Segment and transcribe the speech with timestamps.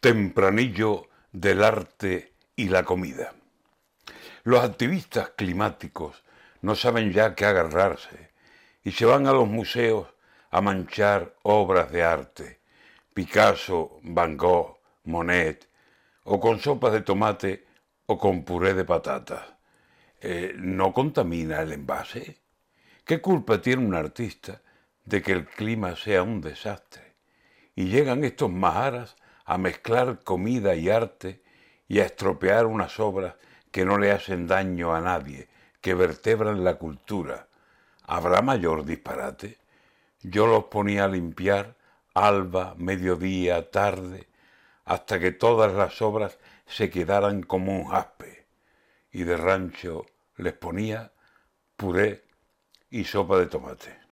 [0.00, 3.34] tempranillo del arte y la comida.
[4.44, 6.24] Los activistas climáticos
[6.62, 8.30] no saben ya qué agarrarse
[8.82, 10.08] y se van a los museos
[10.50, 12.60] a manchar obras de arte,
[13.12, 15.68] Picasso, Van Gogh, Monet,
[16.24, 17.66] o con sopas de tomate
[18.06, 19.44] o con puré de patatas.
[20.20, 22.40] Eh, ¿No contamina el envase?
[23.04, 24.62] ¿Qué culpa tiene un artista
[25.04, 27.14] de que el clima sea un desastre?
[27.74, 29.16] Y llegan estos maharas
[29.50, 31.42] a mezclar comida y arte
[31.88, 33.34] y a estropear unas obras
[33.72, 35.48] que no le hacen daño a nadie,
[35.80, 37.48] que vertebran la cultura.
[38.04, 39.58] ¿Habrá mayor disparate?
[40.22, 41.74] Yo los ponía a limpiar
[42.14, 44.28] alba, mediodía, tarde,
[44.84, 48.46] hasta que todas las obras se quedaran como un jaspe,
[49.10, 50.06] y de rancho
[50.36, 51.10] les ponía
[51.76, 52.22] puré
[52.88, 54.00] y sopa de tomate.